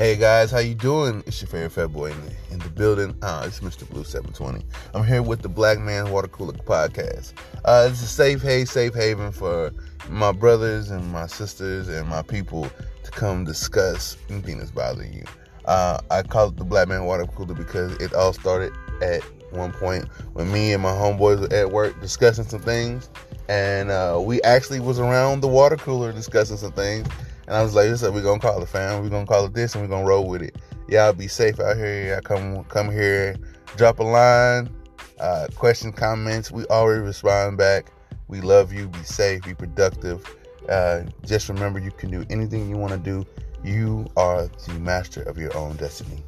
[0.00, 1.22] Hey guys, how you doing?
[1.26, 3.14] It's your favorite fat boy in the, in the building.
[3.20, 3.86] Uh, it's Mr.
[3.86, 4.64] Blue 720.
[4.94, 7.34] I'm here with the Black Man Water Cooler Podcast.
[7.66, 9.70] Uh, it's a safe safe haven for
[10.08, 12.70] my brothers and my sisters and my people
[13.04, 15.24] to come discuss anything that's bothering you.
[15.66, 18.72] Uh, I call it the Black Man Water Cooler because it all started
[19.02, 23.10] at one point when me and my homeboys were at work discussing some things,
[23.50, 27.06] and uh, we actually was around the water cooler discussing some things
[27.50, 29.02] and I was like, "This we're gonna call it, fam.
[29.02, 30.54] We're gonna call it this, and we're gonna roll with it.
[30.86, 32.12] Y'all be safe out here.
[32.12, 33.34] Y'all come come here,
[33.76, 34.70] drop a line,
[35.18, 36.52] uh, question, comments.
[36.52, 37.90] We always respond back.
[38.28, 38.86] We love you.
[38.86, 39.42] Be safe.
[39.42, 40.24] Be productive.
[40.68, 43.26] Uh, just remember, you can do anything you want to do.
[43.64, 46.22] You are the master of your own destiny.